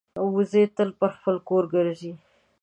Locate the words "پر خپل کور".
0.99-1.63